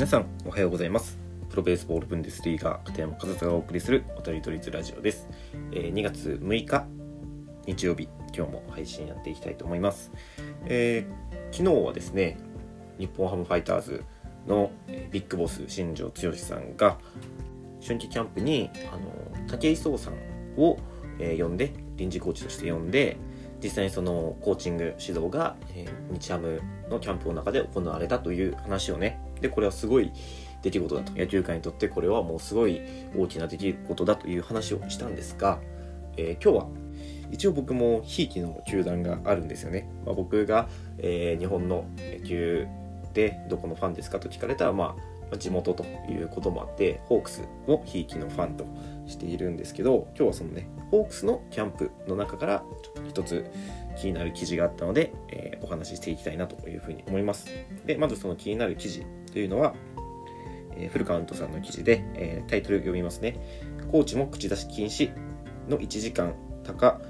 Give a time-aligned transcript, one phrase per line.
[0.00, 1.18] 皆さんおはようございます。
[1.50, 5.28] プロベースボールブンデスリーガー片山和沙がお送りするおとりとりつラジオです、
[5.72, 6.86] えー2月6日
[7.66, 10.10] 日曜日今日も配信やっていきたいと思います、
[10.64, 12.38] えー昨日はですね
[12.98, 14.02] 日本ハムファイターズ
[14.46, 14.70] の
[15.10, 16.96] ビッグボス新庄剛志さんが
[17.84, 20.14] 春季キャンプにあの武井壮さん
[20.56, 20.78] を、
[21.18, 23.18] えー呼んで臨時コーチとして呼んで
[23.62, 30.12] 実際にそのコーチング指導が、えー日ハムのキャンプの中で行われたという話をねでこれはすごい
[30.62, 31.12] 出来事だと。
[31.12, 32.80] 野球界にとってこれはもうすごい
[33.16, 35.58] 大きな出来事だという話をしたんですが、
[36.16, 36.68] えー今日は
[37.32, 40.68] 一応僕もひいきの球団があるんですよね、まあ、僕が、
[40.98, 42.66] えー日本の野球
[43.14, 44.96] でどこのファンですかと聞かれたら、まあ、ま
[45.34, 48.66] あ地元ということもあってホークスをひいきのファンと
[49.06, 52.64] しているんですけど今日はそのねホークスのキャンプの中から
[53.08, 53.46] 一つ
[53.96, 57.46] 気になる記事があったので、えーお話ししていきたいなというふうに思います。
[57.84, 59.74] でまずその気になる記事というのは、
[60.76, 63.36] えーフルカウントさんの記事で、えータイトル読みますね。
[63.90, 65.12] コーチも口出し禁止
[65.68, 66.34] の1時間。
[66.64, 67.00] 高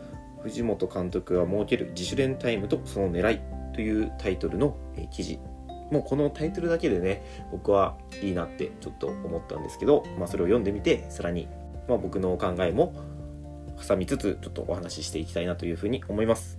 [0.43, 3.41] 藤本監督が設ける自主練タイムとその狙い。
[3.73, 5.39] というタイトルのえー記事。
[5.91, 11.49] もうこのタイトルだけでね僕はいいなってちょっと思ったんですけど、まあ、それを読んでみてさらに、
[11.89, 12.95] まあ、僕の考えも
[13.87, 16.59] 挟みつつちょっとお話ししていきたいなというふうに思います。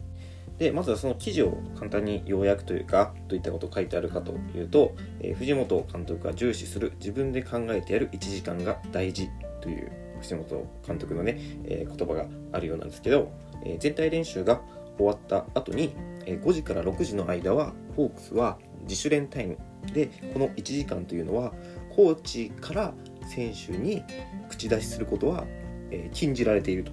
[0.61, 9.27] でまずはその記事を簡単に要約というかどういったこと書いてあるかというと、えー藤本監督が重視する自分で考えてやる1時間が大事
[9.59, 13.31] という藤本監督のね、えー言葉があるようなんですけど、
[13.65, 14.61] えー全体練習が
[14.99, 15.95] 終わった後に、
[16.27, 19.57] え5時から6時の間はホークスは自主練タイム
[19.91, 21.53] でこの1時間というのは
[21.95, 22.93] コーチから
[23.25, 24.03] 選手に
[24.47, 25.45] 口出しすることは、
[25.89, 26.91] え禁じられていると。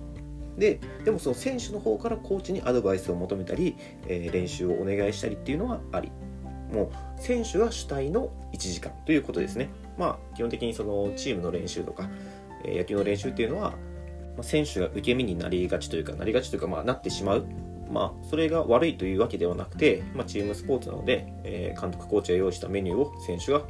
[0.58, 6.10] ででもその選手の方からコーチにアドバイスを求めたり、えー練習をお願いしたりっていうのはあり。
[6.72, 9.70] もう選手が主体の1時間ということですね。
[9.96, 12.10] まあ基本的にそのチームの練習とか、
[12.64, 13.74] えー野球の練習っていうのは、
[14.36, 17.46] ま、選手が受け身になりがちというかなりがちというかまあなってしまう。
[17.90, 23.62] まあそれが悪いというわけではなくて、まあ、チームスポーツなので、えー監督コーチが用意したメニューを選手が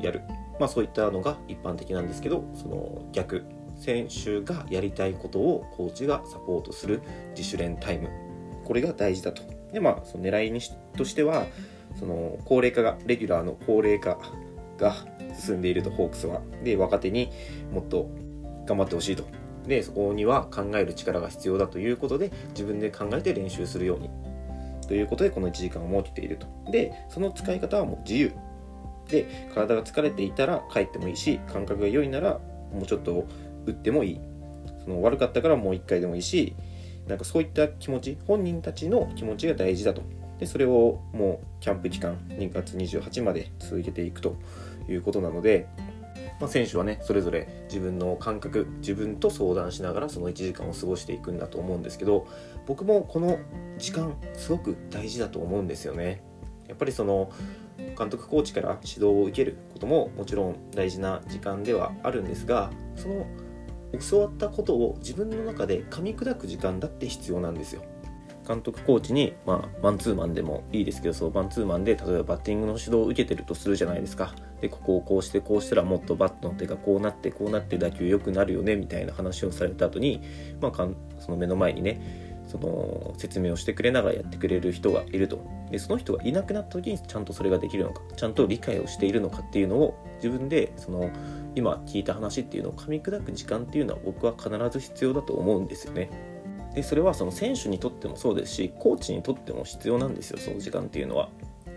[0.00, 0.22] やる。
[0.60, 3.44] まあそういったのが一般的なんですけどその逆。
[3.76, 7.02] 選手がやりたいことをコーチがサポートする
[7.36, 8.08] 自主練タイム。
[8.64, 9.42] これが大事だと。
[9.72, 11.46] でまあその狙いにしとしては
[11.98, 14.18] その高齢化がレギュラーの高齢化
[14.78, 14.94] が
[15.38, 16.40] 進んでいるとホークスは。
[16.62, 17.30] で若手に
[17.72, 18.08] もっと
[18.66, 19.24] 頑張ってほしいと。
[19.66, 24.10] でそこには考える力が必要だということで自分で考えて練習するように。
[24.86, 26.46] ということでこの1時間を設けていると。
[26.70, 28.32] でその使い方はもう自由。
[29.08, 32.40] で体が疲れていたら帰ってもいいし感覚が良いなら
[32.72, 33.26] もうちょっと
[33.66, 34.20] 打ってもいい。
[34.84, 36.54] その悪かったからもう1回でもいいし
[37.08, 40.02] なんかそういった気持ち本人たちの気持ちが大事だと。
[40.38, 44.36] でそれをもうキャンプ期間2月28まで続けていくと
[44.88, 45.68] いうことなので、
[46.40, 52.26] まあ、選手はねそれぞれ自分の感覚自分と相談しながらその1時間を過ごしていくんだと思うんですけど
[52.66, 53.38] 僕もこの
[53.78, 56.22] 時間すごく大事だと思うんですよね。
[56.66, 57.30] やっぱりその
[57.96, 63.26] 監督コーチから指導を受けることももちろん大事な時間ではあるんですがその
[63.98, 67.82] 教わったことを自分の中で噛み砕く時間だって必要なんですよ。
[68.46, 74.34] 監督コーチに、まあ、マンツーマンでもいいですけどそうマンツーマンで例えばバッティングの指導を受けてるとするじゃないですか。
[74.60, 80.22] でここをこうしてこうしたらもっとバットの手がこうなってこうなって打球良くなるよねみたいな話をされた後に、
[80.60, 85.38] まあ、かんその目の前にねその説明をしてくれながらやってくれる人がいると。
[85.78, 91.10] その人がいなくなった時にちゃんとそれができるのかちゃんと理解をしているのかっていうのを自分でその
[91.54, 96.10] 今聞いた話っていうのを噛み砕く時間っていうのは僕は必ず必要だと思うんですよね。
[96.74, 101.28] でそれはその選手にとってもそうですしコーチにとっても必要なんですよその時間っていうのは。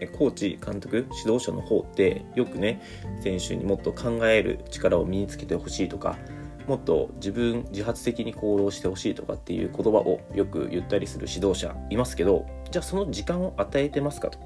[0.05, 2.79] コーチ監督指導者の方ってよくね
[3.19, 6.19] 選手にもっと考える力を身につけてほしいとか
[6.67, 14.39] もっと自分自発的に行動してほしいとかっていう言葉をよく言ったりする指導者いますけどじゃあその時間を与えてますかと、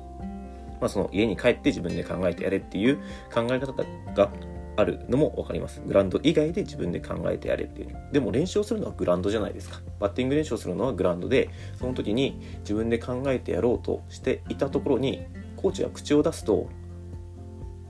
[0.80, 2.98] まあ、その家に帰って自分で考えてやれっていう
[3.34, 3.74] 考え方
[4.14, 4.32] が
[4.78, 5.82] あるのも分かります。
[5.86, 7.98] グラウンド以外で自分で考えてやれっていう。
[8.12, 9.82] でも練習をするのはグラウンドじゃないですか。
[10.00, 15.26] バッティング練習をするのはグラウンドでその時に自分で考えてやろうとしていたところに
[15.58, 16.70] コーチが口を出すと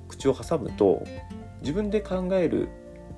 [0.10, 1.04] 口を挟むと
[1.62, 2.68] 自分で考える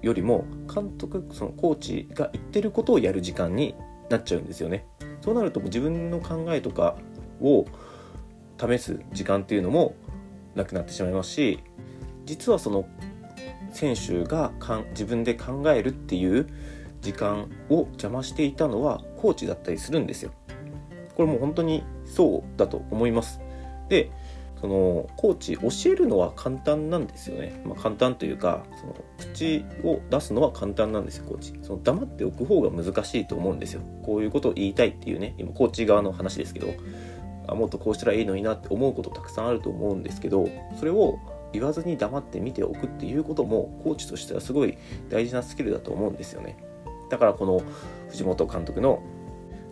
[0.01, 3.75] よりも監督そのコーチが言ってることをやる時間に
[4.09, 4.85] なっちゃうんですよね。
[5.23, 6.97] そうなると自分の考えとか
[7.41, 7.65] を
[8.59, 9.95] 試す時間っていうのも
[10.53, 11.59] なくなってしまいますし
[12.25, 12.85] 実はその
[13.71, 16.47] 選手がかん自分で考えるっていう
[16.99, 20.31] 時間を邪魔していたのはコーチだったりするんですよ。
[21.15, 23.39] これもう本当にそうだと思います。
[23.87, 24.11] で
[24.63, 31.53] そのコーチ教えるのは簡単なんですよね、まあ、簡単というかその口を出すのは簡単なんですよコーチ。
[31.63, 33.81] その黙っておく方が難しいと思うんですよ。
[34.03, 36.67] こういうことを言いたいっていうね今コーチ側の話ですけど
[37.45, 40.47] あもっとこうしたらいいのになって思うことたくさんあると思うんですけど
[40.79, 41.19] それを
[41.51, 44.77] 言わずに黙って見ておくっていうこともコーチとしてはすごい
[45.09, 46.55] 大事なスキルだと思うんですよね。
[47.09, 47.61] だからこの
[48.11, 49.03] 藤本監督の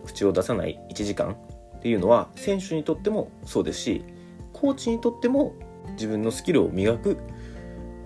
[0.03, 1.37] 口を出さない1時間
[1.77, 4.03] っていうのは選手にとってもそうですし
[4.61, 5.55] コーチにとっても
[5.93, 7.17] 自分のスキルを磨く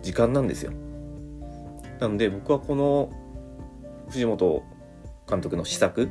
[0.02, 0.72] 時間なんですよ。
[2.00, 3.12] なので僕はこの
[4.07, 4.63] 藤本
[5.30, 6.10] 監督の施策、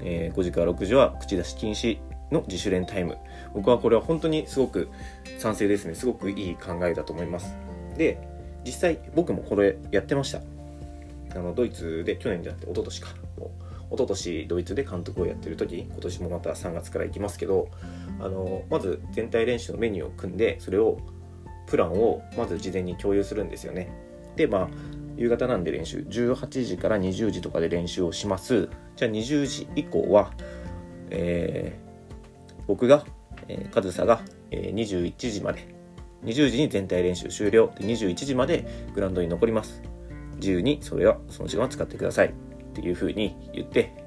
[0.00, 1.98] えー、5時から6時は口出し禁止
[2.30, 3.18] の自主練タイム。
[3.52, 4.90] 僕はこれは本当にすごく
[5.38, 5.96] 賛成ですね。
[5.96, 7.56] すごくいい考えだと思います。
[7.98, 8.20] で
[8.64, 10.40] 実際僕もこれやってました。
[11.34, 13.23] あのドイツで去年じゃなくて一昨年か。
[13.94, 17.68] 一昨年ドイツで監督をやってる時今年もまた3月から行きますけど
[18.20, 20.98] あのまず全体練習のメニューを組んでそれを
[21.66, 23.90] プランをまず事前に共有するんですよね。
[24.36, 24.68] でまあ
[25.16, 28.68] 夕方なんで練習18時から20時とかで練習をします。
[28.96, 30.32] じゃあ20時以降は、
[31.10, 33.04] えー、僕が、
[33.48, 34.20] えー、上総が、
[34.50, 35.68] えー、21時まで
[36.24, 37.72] 20時に全体練習終了。
[37.78, 39.82] で21時までグラウンドに残ります。
[40.36, 42.34] 自由にそれはその時間を使ってください。
[42.74, 44.04] っていうふうに言って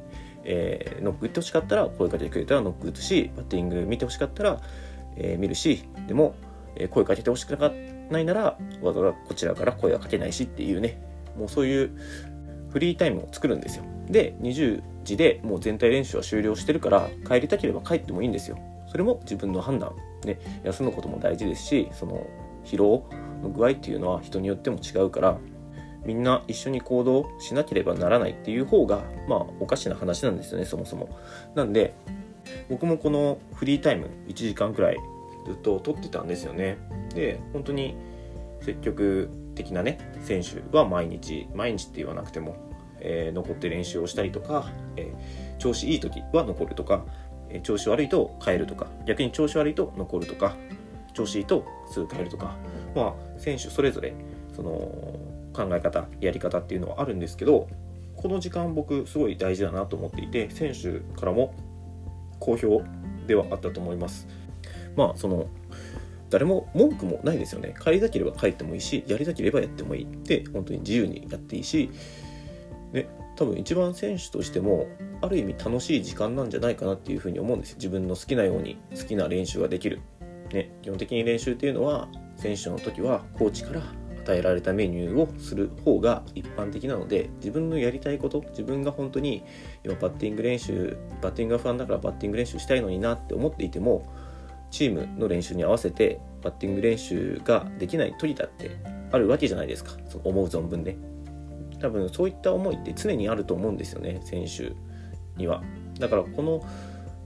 [0.50, 4.62] えー、ノック打ってほしかったら声かけてくれたらノック打つしバッティング見てほしかったら、
[5.18, 6.36] えー、見るしでも、
[6.78, 7.58] え、声かけてほしく
[8.10, 11.02] ないならわざわざこちらから声はかけないしっていうね
[11.38, 11.92] もうそういう
[12.70, 13.84] フリータイムを作るんですよ。
[14.10, 18.58] で20時でもう全体練習は終了してるから帰りたければ帰ってもいいんですよ。
[18.90, 19.94] それも自分の判断
[20.26, 22.26] ね休むことも大事ですしその
[22.64, 23.10] 疲労
[23.44, 25.38] の具合っていうのは人によっても違うから
[26.06, 31.18] みんな一緒に行動しなければならないっていう方がまあおかしな話なんですよねそもそも。
[31.56, 31.94] なんで
[32.70, 34.98] 僕もこのフリータイム1時間くらい
[35.46, 36.78] ずっと取ってたんですよね。
[37.14, 37.96] で本当に
[38.62, 42.56] 積極的なね選手は毎日毎日って言わなくても、
[43.00, 47.06] えー、残って練習をしたりとか、えー、調子いい時は残るとか、
[47.50, 50.56] えー、調子悪いと帰るとか逆に調子悪いと残るとか
[51.14, 52.56] 調子いいとすぐ帰るとか
[52.96, 54.14] まあ選手それぞれ
[54.56, 55.18] その
[55.58, 57.68] 考え方やり方っていうのはあるんですけど
[58.16, 61.54] この時間僕すごい大事だなと思っていて選手からも
[62.40, 62.84] 好評
[63.26, 64.28] ではあったと思います。
[64.96, 65.48] まあその
[66.30, 67.74] 誰も文句もないですよね。
[67.82, 70.08] 帰りたければ帰ってもいいしやりたければやってもいい。
[70.24, 71.90] で本当に自由にやっていいし
[72.92, 74.88] で多分一番選手としても
[75.22, 77.76] ある意味楽しい時間なんじゃないかなっていうふうに思うんです。
[77.76, 80.02] 自分の好きなように好きな練習ができる、
[80.52, 83.82] ね、基本的に練習っていうのは選手の時はコーチから
[84.28, 89.44] 与えられたメニューをする方が一般的なので自分のやりたいこと自分が本当に
[89.86, 94.06] 今バッティング練習バッティングが不安だからバッティング練習したいのになって思っていても
[94.70, 98.78] チームの練習に合わせてバッティング練習ができない時だって
[99.12, 99.92] あるわけじゃないですか。
[100.10, 100.98] そ思う存分で。
[101.80, 104.74] 多分そういった思いって常にあると思うんですよね選手
[105.38, 105.64] には。
[106.00, 106.66] だからこの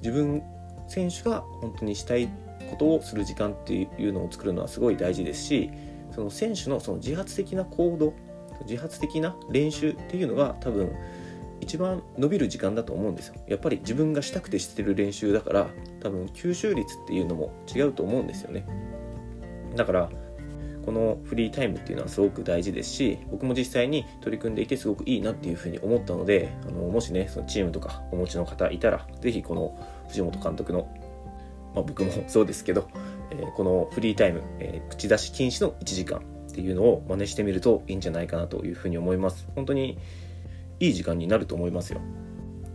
[0.02, 0.44] 自分
[0.88, 2.28] 選手が本当にしたい
[2.70, 5.72] ことをする時間っていうのを作るのはすごい大事ですし
[6.12, 8.14] その選手のその自発的な行動
[8.66, 10.92] 自発的な練習っていうのが多分
[11.62, 13.36] 一番伸びる時間だと思うんですよ。
[13.48, 15.70] やっぱり自分がしたくてしてる練習だから
[16.02, 18.66] 多分吸収率っていうのも違うと思うんですよね。
[19.76, 20.10] だから
[20.86, 29.78] このフリータイムっていうのはすごく大事ですし僕も実際に取り組んでいてすごくいいなっていうふうに思ったのであのもしねそのチームとかお持ちの方いたら是非この
[30.10, 30.90] 藤本監督の、
[31.76, 32.90] まあ、僕もそうですけど
[33.32, 39.48] えこのフリータイム、え口出し禁止の1時間っていうのを真似してみるといいんじゃないかなというふうに思います。
[39.56, 39.98] 本当に
[40.80, 42.02] いい時間になると思いますよ。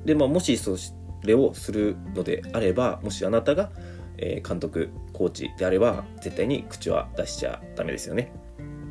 [0.05, 0.77] で、まあ、もしそ
[1.25, 3.71] れをするのであれば、もしあなたが、
[4.17, 8.33] 監督、コーチであれば、絶対に口は出しちゃダメですよね。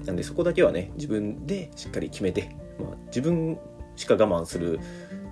[0.05, 3.57] なんでそこだけはね、自分でしっかり決めて、まあ、自分
[3.95, 4.79] しか我慢する、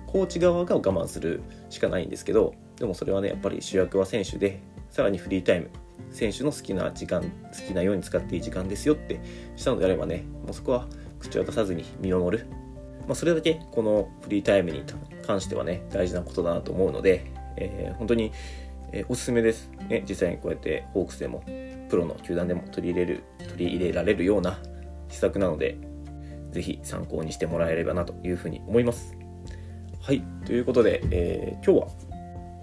[0.06, 5.70] コーチ側が我慢するしかないんですけど、でもそれはね、やっぱり主役は選手で、さらにフリータイム、
[6.10, 7.28] 選手の好きな時間好
[7.66, 9.20] きなように使っていい時間ですよって
[9.56, 12.46] したのであればねもうそこは口を出さずに見守る、
[13.06, 14.84] まあ、それだけこのフリータイムに
[15.26, 18.32] 関してはね大事なことだなと思うので、えー、本当に、
[18.92, 21.44] えー、おすすめです、ね、実際にこうやってホークスでも
[21.88, 24.58] プロの球団でも取り入れる取り入れられるような
[25.08, 25.78] 施策なので
[26.50, 29.16] 是非参考にしてもらえればなというふうに思います。
[30.00, 32.03] はいということで、えー、今日は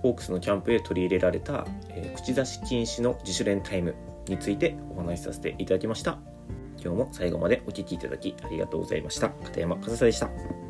[0.01, 3.95] ホークスのキャンプへ取り入れられた、えー、口出し禁止の自主練タイム
[4.27, 6.19] についてお話しさせていただきました。
[6.83, 9.29] 今日も最後までお聴きいただきありがとうございました。
[9.29, 10.60] 片山和沙でした。